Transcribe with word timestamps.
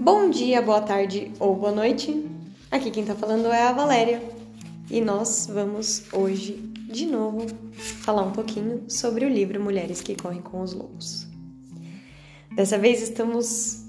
Bom 0.00 0.30
dia, 0.30 0.62
boa 0.62 0.80
tarde 0.80 1.32
ou 1.40 1.56
boa 1.56 1.72
noite. 1.72 2.24
Aqui 2.70 2.88
quem 2.88 3.04
tá 3.04 3.16
falando 3.16 3.48
é 3.48 3.64
a 3.64 3.72
Valéria 3.72 4.22
e 4.88 5.00
nós 5.00 5.50
vamos 5.52 6.04
hoje 6.12 6.52
de 6.88 7.04
novo 7.04 7.44
falar 7.72 8.22
um 8.22 8.30
pouquinho 8.30 8.84
sobre 8.88 9.26
o 9.26 9.28
livro 9.28 9.60
Mulheres 9.60 10.00
que 10.00 10.14
Correm 10.14 10.40
com 10.40 10.62
os 10.62 10.72
Lobos. 10.72 11.26
Dessa 12.54 12.78
vez 12.78 13.02
estamos 13.02 13.84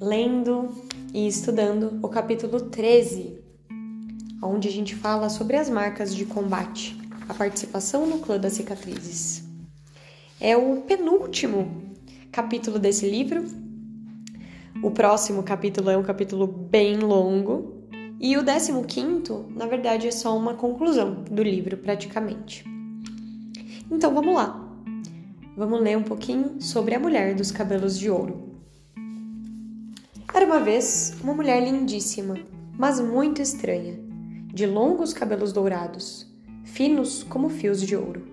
lendo 0.00 0.68
e 1.12 1.26
estudando 1.26 1.98
o 2.00 2.08
capítulo 2.08 2.60
13, 2.60 3.40
onde 4.40 4.68
a 4.68 4.72
gente 4.72 4.94
fala 4.94 5.28
sobre 5.28 5.56
as 5.56 5.68
marcas 5.68 6.14
de 6.14 6.24
combate, 6.24 6.96
a 7.28 7.34
participação 7.34 8.06
no 8.06 8.20
clã 8.20 8.38
das 8.38 8.52
cicatrizes. 8.52 9.42
É 10.40 10.56
o 10.56 10.82
penúltimo 10.82 11.82
capítulo 12.30 12.78
desse 12.78 13.10
livro. 13.10 13.65
O 14.82 14.90
próximo 14.90 15.42
capítulo 15.42 15.88
é 15.88 15.96
um 15.96 16.02
capítulo 16.02 16.46
bem 16.46 16.98
longo. 16.98 17.74
E 18.20 18.36
o 18.36 18.42
décimo 18.42 18.84
quinto, 18.84 19.46
na 19.54 19.66
verdade, 19.66 20.06
é 20.06 20.10
só 20.10 20.36
uma 20.36 20.54
conclusão 20.54 21.24
do 21.30 21.42
livro, 21.42 21.78
praticamente. 21.78 22.64
Então 23.90 24.14
vamos 24.14 24.34
lá. 24.34 24.62
Vamos 25.56 25.80
ler 25.80 25.96
um 25.96 26.02
pouquinho 26.02 26.60
sobre 26.60 26.94
a 26.94 27.00
mulher 27.00 27.34
dos 27.34 27.50
cabelos 27.50 27.98
de 27.98 28.10
ouro. 28.10 28.54
Era 30.34 30.44
uma 30.44 30.60
vez 30.60 31.16
uma 31.22 31.32
mulher 31.32 31.62
lindíssima, 31.62 32.36
mas 32.76 33.00
muito 33.00 33.40
estranha, 33.40 33.98
de 34.52 34.66
longos 34.66 35.14
cabelos 35.14 35.52
dourados, 35.52 36.30
finos 36.64 37.22
como 37.22 37.48
fios 37.48 37.80
de 37.80 37.96
ouro. 37.96 38.26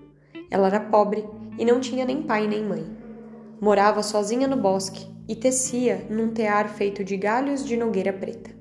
Ela 0.52 0.68
era 0.68 0.80
pobre 0.82 1.26
e 1.58 1.64
não 1.64 1.80
tinha 1.80 2.06
nem 2.06 2.22
pai 2.22 2.48
nem 2.48 2.66
mãe. 2.66 2.86
Morava 3.62 4.04
sozinha 4.04 4.48
no 4.48 4.58
bosque 4.58 5.13
e 5.28 5.36
tecia 5.36 6.06
num 6.10 6.32
tear 6.32 6.70
feito 6.70 7.04
de 7.04 7.16
galhos 7.18 7.66
de 7.66 7.78
nogueira 7.78 8.12
preta. 8.12 8.52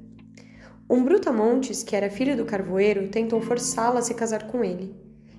Um 0.88 1.04
brutamontes, 1.04 1.82
que 1.82 1.96
era 1.96 2.10
filho 2.10 2.36
do 2.36 2.44
carvoeiro, 2.44 3.08
tentou 3.08 3.40
forçá-la 3.40 4.00
a 4.00 4.02
se 4.02 4.14
casar 4.14 4.46
com 4.46 4.62
ele, 4.62 4.94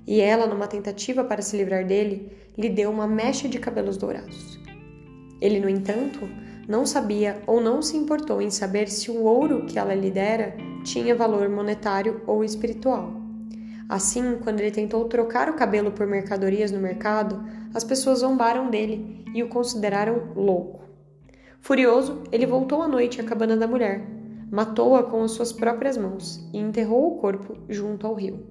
e 0.05 0.19
ela, 0.19 0.47
numa 0.47 0.67
tentativa 0.67 1.23
para 1.23 1.41
se 1.41 1.55
livrar 1.55 1.85
dele, 1.85 2.31
lhe 2.57 2.69
deu 2.69 2.89
uma 2.89 3.07
mecha 3.07 3.47
de 3.47 3.59
cabelos 3.59 3.97
dourados. 3.97 4.59
Ele, 5.39 5.59
no 5.59 5.69
entanto, 5.69 6.27
não 6.67 6.85
sabia 6.85 7.41
ou 7.45 7.61
não 7.61 7.81
se 7.81 7.97
importou 7.97 8.41
em 8.41 8.49
saber 8.49 8.89
se 8.89 9.11
o 9.11 9.23
ouro 9.23 9.65
que 9.65 9.77
ela 9.77 9.93
lhe 9.93 10.09
dera 10.09 10.55
tinha 10.83 11.15
valor 11.15 11.49
monetário 11.49 12.21
ou 12.25 12.43
espiritual. 12.43 13.13
Assim, 13.89 14.37
quando 14.41 14.61
ele 14.61 14.71
tentou 14.71 15.05
trocar 15.05 15.49
o 15.49 15.55
cabelo 15.55 15.91
por 15.91 16.07
mercadorias 16.07 16.71
no 16.71 16.79
mercado, 16.79 17.43
as 17.73 17.83
pessoas 17.83 18.19
zombaram 18.19 18.69
dele 18.69 19.25
e 19.33 19.43
o 19.43 19.49
consideraram 19.49 20.31
louco. 20.35 20.82
Furioso, 21.63 22.23
ele 22.29 22.45
voltou 22.45 22.81
à 22.81 22.89
noite 22.89 23.21
à 23.21 23.23
cabana 23.23 23.55
da 23.55 23.65
mulher, 23.65 24.05
matou-a 24.51 25.01
com 25.01 25.23
as 25.23 25.31
suas 25.31 25.53
próprias 25.53 25.95
mãos 25.95 26.45
e 26.51 26.57
enterrou 26.57 27.07
o 27.07 27.17
corpo 27.19 27.55
junto 27.69 28.05
ao 28.05 28.15
rio. 28.15 28.45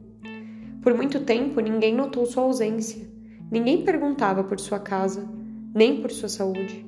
Por 0.80 0.94
muito 0.94 1.20
tempo, 1.20 1.60
ninguém 1.60 1.94
notou 1.94 2.24
sua 2.24 2.44
ausência. 2.44 3.06
Ninguém 3.50 3.84
perguntava 3.84 4.42
por 4.42 4.58
sua 4.58 4.78
casa, 4.78 5.28
nem 5.74 6.00
por 6.00 6.10
sua 6.10 6.30
saúde. 6.30 6.86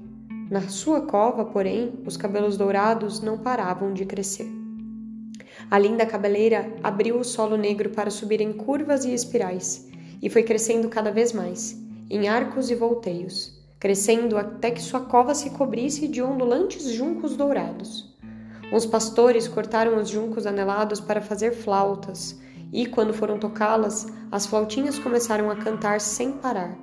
Na 0.51 0.63
sua 0.63 1.03
cova, 1.03 1.45
porém, 1.45 1.93
os 2.07 2.17
cabelos 2.17 2.57
dourados 2.57 3.21
não 3.21 3.37
paravam 3.37 3.93
de 3.93 4.07
crescer. 4.07 4.51
A 5.71 5.79
linda 5.79 6.07
cabeleira 6.07 6.75
abriu 6.83 7.19
o 7.19 7.25
solo 7.25 7.59
negro 7.59 7.91
para 7.91 8.09
subir 8.09 8.41
em 8.41 8.55
curvas 8.55 9.05
e 9.05 9.13
espirais, 9.13 9.91
e 10.23 10.31
foi 10.31 10.43
crescendo 10.43 10.89
cada 10.89 11.11
vez 11.11 11.35
mais, 11.35 11.79
em 12.09 12.29
arcos 12.29 12.71
e 12.71 12.75
volteios, 12.75 13.63
crescendo 13.85 14.39
até 14.39 14.71
que 14.71 14.81
sua 14.81 15.01
cova 15.01 15.35
se 15.35 15.51
cobrisse 15.51 16.09
de 16.09 16.23
ondulantes 16.23 16.91
juncos 16.91 17.37
dourados. 17.37 18.17
Uns 18.73 18.87
pastores 18.87 19.47
cortaram 19.47 20.01
os 20.01 20.09
juncos 20.09 20.47
anelados 20.47 21.01
para 21.01 21.21
fazer 21.21 21.51
flautas, 21.51 22.41
e 22.73 22.87
quando 22.87 23.13
foram 23.13 23.39
tocá-las, 23.39 24.07
as 24.33 24.47
flautinhas 24.47 24.99
começaram 24.99 25.51
a 25.51 25.57
cantar 25.57 26.01
sem 26.01 26.33
parar. 26.33 26.75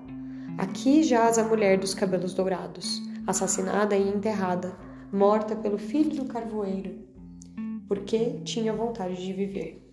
Aqui 0.60 1.02
jaz 1.02 1.40
a 1.40 1.44
mulher 1.44 1.80
dos 1.80 1.96
cabelos 1.96 2.36
dourados, 2.36 3.02
assassinada 3.26 3.98
e 3.98 4.08
enterrada, 4.08 4.78
morta 5.12 5.56
pelo 5.56 5.80
filho 5.80 6.16
do 6.16 6.26
carvoeiro 6.26 7.10
porque 7.88 8.42
tinha 8.46 8.72
vontade 8.72 9.26
de 9.26 9.34
viver. 9.34 9.84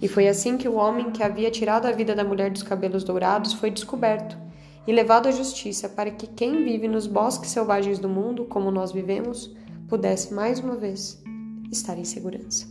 E 0.00 0.08
foi 0.08 0.26
assim 0.26 0.56
que 0.56 0.66
o 0.66 0.76
homem 0.76 1.10
que 1.10 1.22
havia 1.22 1.50
tirado 1.50 1.84
a 1.84 1.92
vida 1.92 2.14
da 2.14 2.24
mulher 2.24 2.50
dos 2.50 2.62
cabelos 2.62 3.04
dourados 3.04 3.52
foi 3.52 3.70
descoberto 3.70 4.47
e 4.88 4.92
levado 4.92 5.28
à 5.28 5.30
justiça 5.30 5.88
para 5.88 6.10
que 6.10 6.26
quem 6.26 6.64
vive 6.64 6.88
nos 6.88 7.06
bosques 7.06 7.50
selvagens 7.50 8.00
do 8.00 8.08
mundo, 8.08 8.46
como 8.46 8.72
nós 8.72 8.90
vivemos, 8.90 9.54
pudesse 9.86 10.34
mais 10.34 10.58
uma 10.58 10.74
vez 10.74 11.22
estar 11.70 11.96
em 11.96 12.04
segurança. 12.04 12.66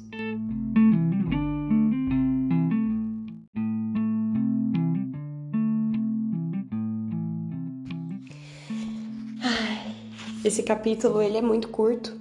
esse 10.43 10.63
capítulo 10.63 11.21
ele 11.21 11.37
é 11.37 11.41
muito 11.41 11.67
curto, 11.67 12.17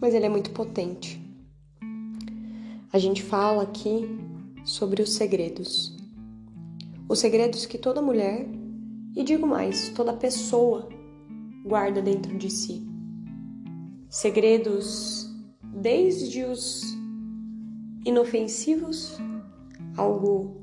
mas 0.00 0.14
ele 0.14 0.24
é 0.24 0.28
muito 0.30 0.50
potente 0.50 1.20
a 2.92 2.98
gente 2.98 3.22
fala 3.22 3.62
aqui 3.62 4.18
sobre 4.64 5.02
os 5.02 5.12
segredos. 5.12 5.96
Os 7.08 7.18
segredos 7.18 7.66
que 7.66 7.76
toda 7.76 8.00
mulher, 8.00 8.46
e 9.18 9.24
digo 9.24 9.48
mais, 9.48 9.88
toda 9.88 10.12
pessoa 10.12 10.88
guarda 11.64 12.00
dentro 12.00 12.38
de 12.38 12.48
si. 12.48 12.86
Segredos 14.08 15.28
desde 15.60 16.44
os 16.44 16.82
inofensivos, 18.06 19.18
algo 19.96 20.62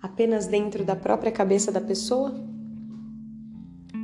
apenas 0.00 0.48
dentro 0.48 0.84
da 0.84 0.96
própria 0.96 1.30
cabeça 1.30 1.70
da 1.70 1.80
pessoa, 1.80 2.34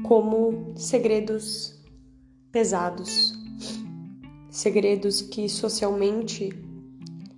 como 0.04 0.72
segredos 0.76 1.82
pesados, 2.52 3.32
segredos 4.48 5.20
que 5.20 5.48
socialmente 5.48 6.50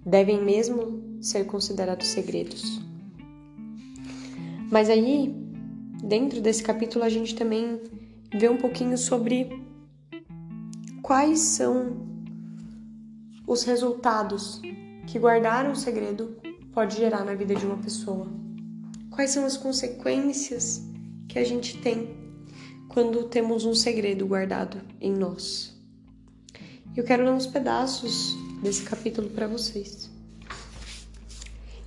devem 0.04 0.44
mesmo 0.44 1.18
ser 1.22 1.46
considerados 1.46 2.08
segredos. 2.08 2.78
Mas 4.70 4.90
aí, 4.90 5.49
dentro 6.02 6.40
desse 6.40 6.62
capítulo, 6.62 7.04
a 7.04 7.08
gente 7.08 7.34
também 7.34 7.80
vê 8.32 8.48
um 8.48 8.56
pouquinho 8.56 8.96
sobre 8.96 9.62
quais 11.02 11.40
são 11.40 12.06
os 13.46 13.64
resultados 13.64 14.60
que 15.06 15.18
guardar 15.18 15.68
um 15.68 15.74
segredo 15.74 16.36
pode 16.72 16.96
gerar 16.96 17.24
na 17.24 17.34
vida 17.34 17.54
de 17.54 17.66
uma 17.66 17.78
pessoa. 17.78 18.28
Quais 19.10 19.30
são 19.30 19.44
as 19.44 19.56
consequências 19.56 20.82
que 21.28 21.38
a 21.38 21.44
gente 21.44 21.78
tem 21.78 22.20
quando 22.90 23.22
temos 23.24 23.64
um 23.64 23.74
segredo 23.74 24.26
guardado 24.26 24.80
em 25.00 25.12
nós. 25.12 25.72
Eu 26.96 27.04
quero 27.04 27.24
ler 27.24 27.30
uns 27.30 27.46
pedaços 27.46 28.36
desse 28.60 28.82
capítulo 28.82 29.30
para 29.30 29.46
vocês. 29.46 30.10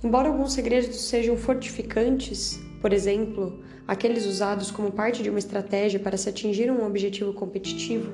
Embora 0.02 0.28
alguns 0.28 0.54
segredos 0.54 0.98
sejam 1.02 1.36
fortificantes, 1.36 2.58
por 2.80 2.92
exemplo, 2.92 3.62
aqueles 3.86 4.26
usados 4.26 4.70
como 4.70 4.92
parte 4.92 5.22
de 5.22 5.30
uma 5.30 5.38
estratégia 5.38 6.00
para 6.00 6.16
se 6.16 6.28
atingir 6.28 6.70
um 6.70 6.84
objetivo 6.86 7.32
competitivo, 7.32 8.12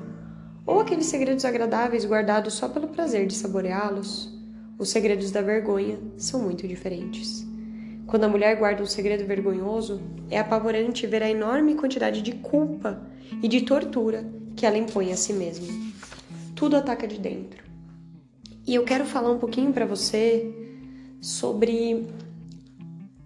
ou 0.65 0.79
aqueles 0.79 1.07
segredos 1.07 1.45
agradáveis 1.45 2.05
guardados 2.05 2.53
só 2.53 2.69
pelo 2.69 2.87
prazer 2.87 3.25
de 3.27 3.33
saboreá-los, 3.33 4.31
os 4.77 4.89
segredos 4.89 5.31
da 5.31 5.41
vergonha 5.41 5.99
são 6.17 6.41
muito 6.41 6.67
diferentes. 6.67 7.45
Quando 8.07 8.25
a 8.25 8.27
mulher 8.27 8.57
guarda 8.57 8.83
um 8.83 8.85
segredo 8.85 9.25
vergonhoso, 9.25 10.01
é 10.29 10.37
apavorante 10.37 11.07
ver 11.07 11.23
a 11.23 11.29
enorme 11.29 11.75
quantidade 11.75 12.21
de 12.21 12.33
culpa 12.33 13.01
e 13.41 13.47
de 13.47 13.61
tortura 13.61 14.25
que 14.55 14.65
ela 14.65 14.77
impõe 14.77 15.11
a 15.11 15.15
si 15.15 15.33
mesma. 15.33 15.67
Tudo 16.55 16.75
ataca 16.75 17.07
de 17.07 17.17
dentro. 17.17 17.63
E 18.67 18.75
eu 18.75 18.83
quero 18.83 19.05
falar 19.05 19.31
um 19.31 19.39
pouquinho 19.39 19.71
para 19.71 19.85
você 19.85 20.53
sobre 21.21 22.05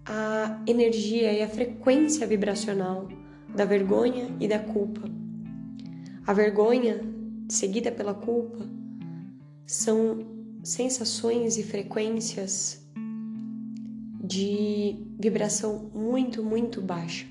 a 0.05 0.61
energia 0.67 1.33
e 1.33 1.41
a 1.41 1.49
frequência 1.49 2.27
vibracional 2.27 3.07
da 3.55 3.65
vergonha 3.65 4.29
e 4.39 4.47
da 4.47 4.59
culpa. 4.59 5.01
A 6.27 6.33
vergonha, 6.33 7.01
seguida 7.49 7.91
pela 7.91 8.13
culpa, 8.13 8.67
são 9.65 10.19
sensações 10.63 11.57
e 11.57 11.63
frequências 11.63 12.85
de 14.23 14.97
vibração 15.19 15.89
muito, 15.93 16.43
muito 16.43 16.81
baixa. 16.81 17.25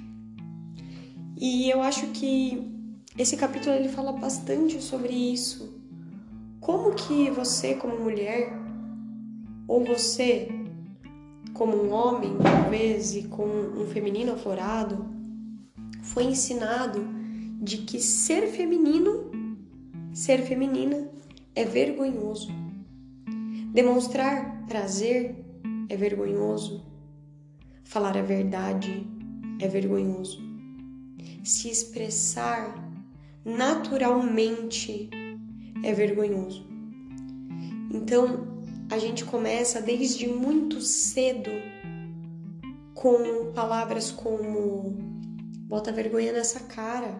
E 1.36 1.68
eu 1.68 1.82
acho 1.82 2.06
que 2.08 2.70
esse 3.18 3.36
capítulo 3.36 3.74
ele 3.74 3.88
fala 3.88 4.12
bastante 4.12 4.80
sobre 4.82 5.12
isso, 5.12 5.80
como 6.60 6.94
que 6.94 7.30
você, 7.30 7.74
como 7.74 7.98
mulher, 8.00 8.52
ou 9.66 9.84
você, 9.84 10.48
como 11.54 11.76
um 11.82 11.92
homem, 11.92 12.36
talvez, 12.36 13.14
e 13.14 13.22
com 13.22 13.46
um 13.46 13.86
feminino 13.86 14.32
aflorado, 14.32 15.06
foi 16.02 16.24
ensinado 16.24 17.00
de 17.60 17.78
que 17.78 17.98
ser 18.00 18.48
feminino 18.48 19.32
ser 20.14 20.42
feminina 20.42 21.08
é 21.56 21.64
vergonhoso. 21.64 22.48
Demonstrar 23.72 24.64
prazer 24.68 25.34
é 25.88 25.96
vergonhoso. 25.96 26.84
Falar 27.82 28.16
a 28.16 28.22
verdade 28.22 29.04
é 29.60 29.66
vergonhoso. 29.66 30.40
Se 31.42 31.68
expressar 31.68 32.74
naturalmente 33.44 35.10
é 35.82 35.92
vergonhoso. 35.92 36.64
Então, 37.90 38.53
a 38.90 38.98
gente 38.98 39.24
começa 39.24 39.80
desde 39.80 40.26
muito 40.26 40.80
cedo 40.80 41.50
com 42.94 43.52
palavras 43.52 44.10
como 44.10 44.96
bota 45.66 45.92
vergonha 45.92 46.32
nessa 46.32 46.60
cara. 46.60 47.14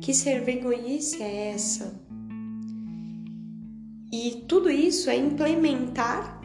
Que 0.00 0.14
ser 0.14 0.42
vergonhice 0.42 1.22
é 1.22 1.50
essa? 1.50 2.00
E 4.12 4.44
tudo 4.48 4.70
isso 4.70 5.08
é 5.08 5.16
implementar, 5.16 6.40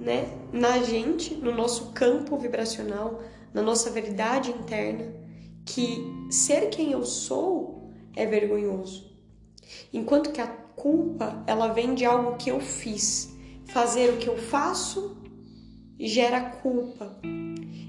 né, 0.00 0.26
na 0.52 0.82
gente, 0.82 1.34
no 1.34 1.54
nosso 1.54 1.92
campo 1.92 2.36
vibracional, 2.36 3.22
na 3.52 3.62
nossa 3.62 3.90
verdade 3.90 4.50
interna, 4.50 5.14
que 5.64 6.02
ser 6.30 6.70
quem 6.70 6.90
eu 6.92 7.04
sou 7.04 7.92
é 8.16 8.26
vergonhoso. 8.26 9.14
Enquanto 9.92 10.32
que 10.32 10.40
a 10.40 10.46
culpa, 10.46 11.42
ela 11.46 11.68
vem 11.68 11.94
de 11.94 12.04
algo 12.04 12.36
que 12.36 12.50
eu 12.50 12.60
fiz. 12.60 13.33
Fazer 13.74 14.10
o 14.10 14.18
que 14.18 14.28
eu 14.28 14.36
faço 14.38 15.16
gera 15.98 16.40
culpa. 16.40 17.18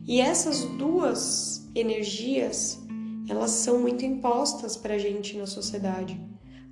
E 0.08 0.20
essas 0.20 0.62
duas 0.64 1.70
energias, 1.76 2.84
elas 3.30 3.52
são 3.52 3.78
muito 3.78 4.04
impostas 4.04 4.76
para 4.76 4.96
a 4.96 4.98
gente 4.98 5.38
na 5.38 5.46
sociedade, 5.46 6.20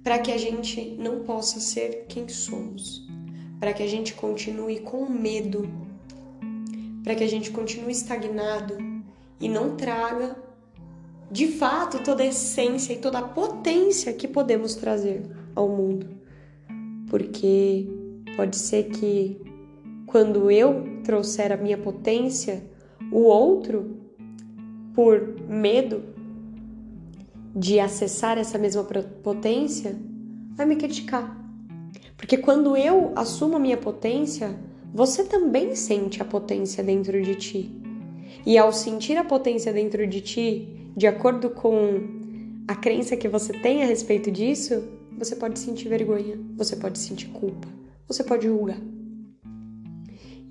para 0.04 0.18
que 0.18 0.31
a 0.31 0.38
gente 0.39 0.98
não 0.98 1.19
possa 1.19 1.60
ser 1.60 2.07
quem 2.10 2.27
somos, 2.27 3.07
para 3.60 3.71
que 3.71 3.83
a 3.83 3.88
gente 3.88 4.15
continue 4.15 4.80
com 4.80 5.07
medo, 5.07 5.69
para 7.04 7.13
que 7.13 7.24
a 7.24 7.30
gente 7.30 7.51
continue 7.51 7.92
estagnado 7.92 8.75
e 9.39 9.48
não 9.48 9.75
traga 9.75 10.36
de 11.30 11.50
fato 11.50 12.04
toda 12.04 12.24
a 12.24 12.25
essência 12.25 12.94
e 12.94 12.98
toda 12.98 13.19
a 13.19 13.27
potência 13.27 14.12
que 14.12 14.27
podemos 14.27 14.74
trazer 14.74 15.21
ao 15.54 15.69
mundo. 15.69 16.18
Porque 17.07 18.01
pode 18.35 18.57
ser 18.57 18.89
que 18.89 19.41
quando 20.06 20.51
eu 20.51 21.01
trouxer 21.03 21.51
a 21.51 21.57
minha 21.57 21.77
potência, 21.77 22.63
o 23.12 23.21
outro, 23.21 23.97
por 24.94 25.39
medo 25.47 26.03
de 27.56 27.80
acessar 27.80 28.38
essa 28.38 28.57
mesma 28.57 28.83
potência, 28.83 29.95
vai 30.56 30.65
me 30.65 30.75
criticar. 30.75 31.39
Porque 32.18 32.38
quando 32.38 32.77
eu 32.77 33.12
assumo 33.15 33.57
a 33.57 33.59
minha 33.59 33.77
potência, 33.77 34.57
você 34.94 35.24
também 35.24 35.75
sente 35.75 36.21
a 36.21 36.25
potência 36.25 36.83
dentro 36.83 37.21
de 37.21 37.36
ti. 37.36 37.81
E 38.45 38.57
ao 38.57 38.71
sentir 38.71 39.18
a 39.18 39.24
potência 39.24 39.74
dentro 39.74 40.06
de 40.06 40.21
ti, 40.21 40.91
de 40.95 41.07
acordo 41.07 41.50
com 41.50 42.01
a 42.68 42.75
crença 42.75 43.18
que 43.18 43.27
você 43.27 43.53
tem 43.53 43.83
a 43.83 43.86
respeito 43.86 44.31
disso, 44.31 44.83
você 45.18 45.36
pode 45.36 45.59
sentir 45.59 45.89
vergonha, 45.89 46.39
você 46.56 46.75
pode 46.75 47.00
sentir 47.00 47.27
culpa, 47.29 47.68
você 48.07 48.23
pode 48.23 48.47
julgar. 48.47 48.79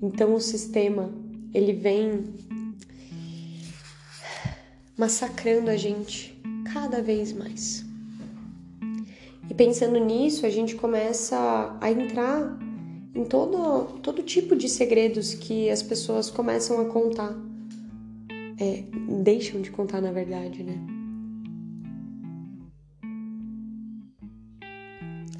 Então 0.01 0.33
o 0.35 0.39
sistema, 0.39 1.13
ele 1.53 1.73
vem 1.73 2.25
massacrando 4.97 5.69
a 5.69 5.77
gente 5.77 6.39
cada 6.71 7.01
vez 7.01 7.33
mais. 7.33 7.85
E 9.49 9.53
pensando 9.53 9.99
nisso, 9.99 10.45
a 10.45 10.49
gente 10.49 10.75
começa 10.75 11.77
a 11.79 11.91
entrar 11.91 12.57
em 13.15 13.25
todo, 13.25 13.99
todo 14.01 14.23
tipo 14.23 14.55
de 14.55 14.67
segredos 14.67 15.33
que 15.33 15.69
as 15.69 15.83
pessoas 15.83 16.29
começam 16.29 16.81
a 16.81 16.85
contar 16.85 17.35
é, 18.59 18.83
deixam 19.21 19.61
de 19.61 19.71
contar 19.71 20.01
na 20.01 20.11
verdade, 20.11 20.63
né? 20.63 20.92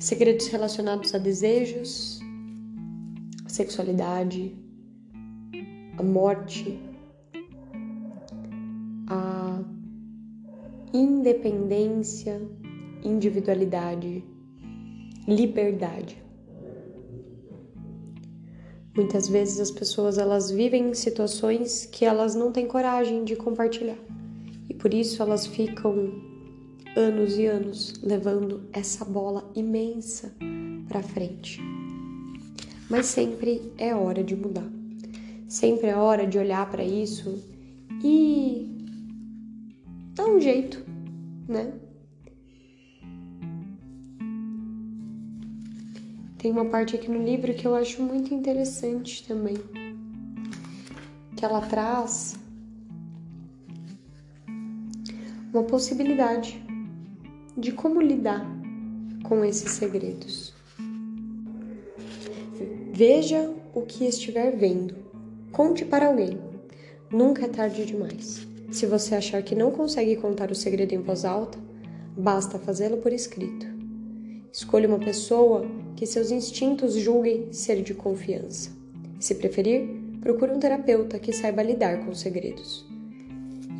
Segredos 0.03 0.47
relacionados 0.47 1.15
a 1.15 1.17
desejos, 1.17 2.19
a 3.45 3.47
sexualidade, 3.47 4.53
a 5.97 6.03
morte, 6.03 6.77
a 9.07 9.63
independência, 10.93 12.41
individualidade, 13.01 14.25
liberdade. 15.25 16.21
Muitas 18.97 19.29
vezes 19.29 19.61
as 19.61 19.71
pessoas 19.71 20.17
elas 20.17 20.51
vivem 20.51 20.89
em 20.89 20.93
situações 20.93 21.85
que 21.85 22.03
elas 22.03 22.35
não 22.35 22.51
têm 22.51 22.67
coragem 22.67 23.23
de 23.23 23.37
compartilhar. 23.37 23.99
E 24.69 24.73
por 24.73 24.93
isso 24.93 25.21
elas 25.21 25.47
ficam 25.47 26.32
anos 26.95 27.37
e 27.37 27.45
anos 27.45 27.93
levando 28.03 28.67
essa 28.71 29.03
bola 29.03 29.49
imensa 29.55 30.33
para 30.87 31.01
frente. 31.01 31.59
Mas 32.89 33.07
sempre 33.07 33.73
é 33.77 33.95
hora 33.95 34.23
de 34.23 34.35
mudar. 34.35 34.69
Sempre 35.47 35.87
é 35.87 35.95
hora 35.95 36.25
de 36.27 36.37
olhar 36.37 36.69
para 36.69 36.83
isso 36.83 37.43
e 38.03 38.67
dar 40.13 40.25
um 40.25 40.39
jeito, 40.39 40.83
né? 41.47 41.73
Tem 46.37 46.51
uma 46.51 46.65
parte 46.65 46.95
aqui 46.95 47.09
no 47.09 47.23
livro 47.23 47.53
que 47.53 47.65
eu 47.65 47.73
acho 47.73 48.01
muito 48.01 48.33
interessante 48.33 49.25
também, 49.25 49.55
que 51.37 51.45
ela 51.45 51.61
traz 51.61 52.35
uma 55.53 55.63
possibilidade 55.63 56.62
de 57.57 57.71
como 57.71 58.01
lidar 58.01 58.45
com 59.23 59.43
esses 59.43 59.71
segredos. 59.71 60.53
Veja 62.91 63.51
o 63.73 63.81
que 63.81 64.05
estiver 64.05 64.55
vendo. 64.55 64.95
Conte 65.51 65.85
para 65.85 66.07
alguém. 66.07 66.39
Nunca 67.11 67.45
é 67.45 67.47
tarde 67.47 67.85
demais. 67.85 68.47
Se 68.71 68.85
você 68.85 69.15
achar 69.15 69.41
que 69.43 69.55
não 69.55 69.71
consegue 69.71 70.15
contar 70.15 70.51
o 70.51 70.55
segredo 70.55 70.93
em 70.93 71.01
voz 71.01 71.25
alta, 71.25 71.59
basta 72.17 72.57
fazê-lo 72.57 72.97
por 72.97 73.13
escrito. 73.13 73.67
Escolha 74.51 74.87
uma 74.87 74.99
pessoa 74.99 75.65
que 75.95 76.05
seus 76.05 76.31
instintos 76.31 76.93
julguem 76.93 77.51
ser 77.51 77.81
de 77.81 77.93
confiança. 77.93 78.71
Se 79.19 79.35
preferir, 79.35 79.87
procure 80.21 80.51
um 80.51 80.59
terapeuta 80.59 81.17
que 81.17 81.33
saiba 81.33 81.63
lidar 81.63 82.05
com 82.05 82.13
segredos. 82.13 82.85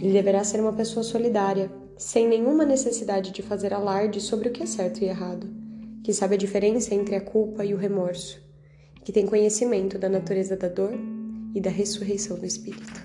Ele 0.01 0.13
deverá 0.13 0.43
ser 0.43 0.59
uma 0.59 0.73
pessoa 0.73 1.03
solidária, 1.03 1.71
sem 2.03 2.27
nenhuma 2.27 2.65
necessidade 2.65 3.31
de 3.31 3.41
fazer 3.41 3.73
alarde 3.73 4.19
sobre 4.19 4.49
o 4.49 4.51
que 4.51 4.61
é 4.61 4.65
certo 4.65 5.01
e 5.01 5.05
errado, 5.05 5.47
que 6.03 6.11
sabe 6.13 6.35
a 6.35 6.37
diferença 6.37 6.93
entre 6.93 7.15
a 7.15 7.21
culpa 7.21 7.63
e 7.63 7.73
o 7.73 7.77
remorso, 7.77 8.41
que 9.05 9.11
tem 9.13 9.25
conhecimento 9.25 9.97
da 9.97 10.09
natureza 10.09 10.57
da 10.57 10.67
dor 10.67 10.91
e 11.55 11.61
da 11.61 11.69
ressurreição 11.69 12.37
do 12.37 12.45
espírito. 12.45 13.01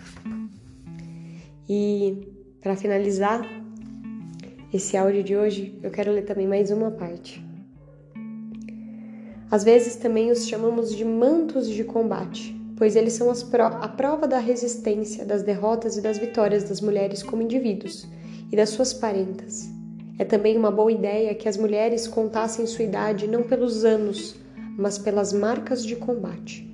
E, 1.68 2.28
para 2.60 2.74
finalizar 2.74 3.48
esse 4.74 4.96
áudio 4.96 5.22
de 5.22 5.36
hoje, 5.36 5.78
eu 5.80 5.92
quero 5.92 6.10
ler 6.10 6.24
também 6.24 6.48
mais 6.48 6.72
uma 6.72 6.90
parte. 6.90 7.40
Às 9.48 9.62
vezes 9.62 9.94
também 9.94 10.32
os 10.32 10.48
chamamos 10.48 10.94
de 10.94 11.04
mantos 11.04 11.68
de 11.68 11.84
combate, 11.84 12.52
pois 12.76 12.96
eles 12.96 13.12
são 13.12 13.32
pro 13.48 13.62
a 13.62 13.88
prova 13.88 14.26
da 14.26 14.40
resistência, 14.40 15.24
das 15.24 15.44
derrotas 15.44 15.96
e 15.96 16.00
das 16.00 16.18
vitórias 16.18 16.64
das 16.64 16.80
mulheres 16.80 17.22
como 17.22 17.42
indivíduos 17.42 18.04
e 18.50 18.56
das 18.56 18.70
suas 18.70 18.92
parentas. 18.92 19.68
É 20.18 20.24
também 20.24 20.56
uma 20.56 20.70
boa 20.70 20.90
ideia 20.90 21.34
que 21.34 21.48
as 21.48 21.56
mulheres 21.56 22.08
contassem 22.08 22.66
sua 22.66 22.84
idade 22.84 23.28
não 23.28 23.42
pelos 23.42 23.84
anos, 23.84 24.36
mas 24.76 24.98
pelas 24.98 25.32
marcas 25.32 25.84
de 25.84 25.94
combate. 25.94 26.68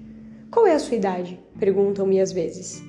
Qual 0.50 0.66
é 0.66 0.74
a 0.74 0.78
sua 0.78 0.96
idade? 0.96 1.38
Perguntam-me 1.58 2.20
às 2.20 2.32
vezes. 2.32 2.82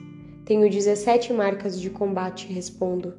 Tenho 0.46 0.70
17 0.70 1.34
marcas 1.34 1.80
de 1.82 1.90
combate, 1.90 2.48
respondo. 2.52 3.16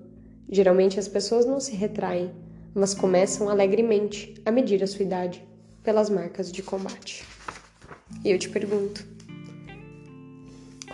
Geralmente 0.49 0.99
as 1.01 1.09
pessoas 1.09 1.45
não 1.45 1.59
se 1.59 1.75
retraem, 1.75 2.31
mas 2.73 2.95
começam 2.95 3.49
alegremente 3.49 4.35
a 4.45 4.51
medir 4.53 4.83
a 4.83 4.87
sua 4.87 5.05
idade 5.05 5.47
pelas 5.83 6.09
marcas 6.09 6.53
de 6.53 6.63
combate. 6.63 7.27
E 8.25 8.31
eu 8.31 8.39
te 8.39 8.49
pergunto: 8.49 9.05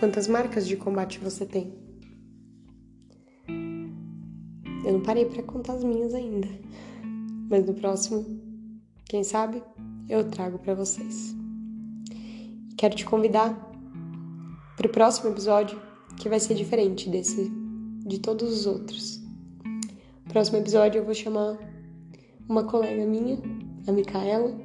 quantas 0.01 0.27
marcas 0.27 0.67
de 0.67 0.77
combate 0.77 1.19
você 1.19 1.45
tem? 1.45 1.82
Eu 4.85 4.95
não 4.95 5.01
parei 5.01 5.25
para 5.27 5.43
contar 5.43 5.75
as 5.75 5.85
minhas 5.85 6.13
ainda, 6.15 6.49
mas 7.49 7.65
no 7.65 7.75
próximo, 7.75 8.25
quem 9.05 9.23
sabe, 9.23 9.63
eu 10.09 10.29
trago 10.29 10.59
para 10.59 10.75
vocês. 10.75 11.35
Quero 12.77 12.97
te 12.97 13.05
convidar 13.05 13.71
para 14.77 14.87
o 14.87 14.91
próximo 14.91 15.31
episódio, 15.31 15.81
que 16.17 16.29
vai 16.29 16.41
ser 16.41 16.55
diferente 16.55 17.09
desse, 17.09 17.51
de 18.05 18.19
todos 18.19 18.53
os 18.53 18.67
outros. 18.67 19.21
próximo 20.29 20.59
episódio 20.59 20.99
eu 20.99 21.05
vou 21.05 21.15
chamar 21.15 21.59
uma 22.49 22.65
colega 22.65 23.07
minha, 23.07 23.39
a 23.87 23.93
Micaela, 23.93 24.59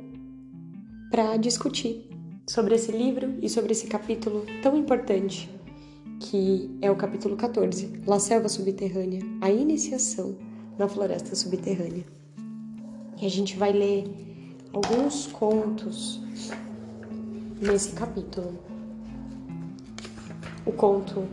para 1.12 1.38
discutir 1.38 2.10
sobre 2.48 2.76
esse 2.76 2.92
livro 2.92 3.36
e 3.42 3.50
sobre 3.50 3.74
esse 3.74 3.88
capítulo 3.88 4.46
tão 4.64 4.76
importante, 4.76 5.50
que 6.20 6.70
é 6.82 6.90
o 6.90 6.96
capítulo 6.96 7.36
14, 7.36 8.02
La 8.06 8.20
Selva 8.20 8.50
Subterrânea, 8.50 9.22
a 9.42 9.52
iniciação 9.52 10.36
na 10.78 10.88
floresta 10.88 11.36
subterrânea. 11.36 12.06
E 13.22 13.26
a 13.26 13.30
gente 13.30 13.58
vai 13.58 13.72
ler 13.72 14.06
alguns 14.74 15.28
contos 15.28 16.22
nesse 17.62 17.92
capítulo. 17.94 18.54
O 20.66 20.72
conto 20.72 21.24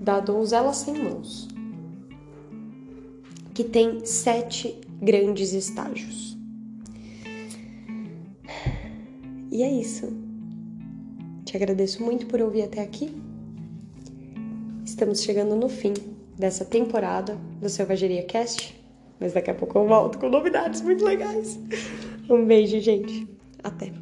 da 0.00 0.20
Donzela 0.20 0.72
Sem 0.72 1.02
Mãos, 1.02 1.48
que 3.54 3.64
tem 3.64 4.04
sete 4.04 4.80
grandes 5.00 5.52
estágios. 5.52 6.36
E 9.50 9.62
é 9.62 9.72
isso. 9.72 10.12
Te 11.44 11.56
agradeço 11.56 12.02
muito 12.02 12.26
por 12.26 12.40
ouvir 12.40 12.62
até 12.62 12.82
aqui. 12.82 13.27
Estamos 14.98 15.22
chegando 15.22 15.54
no 15.54 15.68
fim 15.68 15.94
dessa 16.36 16.64
temporada 16.64 17.38
do 17.60 17.68
Selvageria 17.68 18.24
Cast, 18.24 18.74
mas 19.20 19.32
daqui 19.32 19.48
a 19.48 19.54
pouco 19.54 19.78
eu 19.78 19.86
volto 19.86 20.18
com 20.18 20.28
novidades 20.28 20.80
muito 20.80 21.04
legais. 21.04 21.56
Um 22.28 22.44
beijo, 22.44 22.80
gente. 22.80 23.28
Até. 23.62 23.92